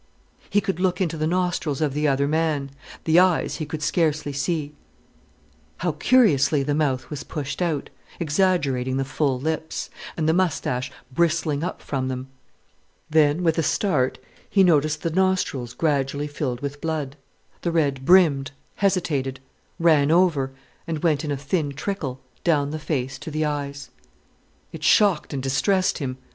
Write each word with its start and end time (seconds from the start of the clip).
He 0.49 0.61
could 0.61 0.79
look 0.79 0.99
into 0.99 1.15
the 1.15 1.27
nostrils 1.27 1.79
of 1.79 1.93
the 1.93 2.07
other 2.07 2.27
man, 2.27 2.71
the 3.03 3.19
eyes 3.19 3.57
he 3.57 3.67
could 3.67 3.83
scarcely 3.83 4.33
see. 4.33 4.73
How 5.77 5.91
curiously 5.91 6.63
the 6.63 6.73
mouth 6.73 7.11
was 7.11 7.23
pushed 7.23 7.61
out, 7.61 7.91
exaggerating 8.19 8.97
the 8.97 9.05
full 9.05 9.39
lips, 9.39 9.91
and 10.17 10.27
the 10.27 10.33
moustache 10.33 10.91
bristling 11.13 11.63
up 11.63 11.83
from 11.83 12.07
them. 12.07 12.29
Then, 13.11 13.43
with 13.43 13.59
a 13.59 13.61
start, 13.61 14.17
he 14.49 14.63
noticed 14.63 15.03
the 15.03 15.11
nostrils 15.11 15.75
gradually 15.75 16.25
filled 16.25 16.61
with 16.61 16.81
blood. 16.81 17.15
The 17.61 17.71
red 17.71 18.03
brimmed, 18.03 18.49
hesitated, 18.77 19.39
ran 19.77 20.09
over, 20.09 20.51
and 20.87 21.03
went 21.03 21.23
in 21.23 21.29
a 21.29 21.37
thin 21.37 21.73
trickle 21.73 22.19
down 22.43 22.71
the 22.71 22.79
face 22.79 23.19
to 23.19 23.29
the 23.29 23.45
eyes. 23.45 23.91
It 24.73 24.83
shocked 24.83 25.31
and 25.31 25.43
distressed 25.43 25.99
him. 25.99 26.17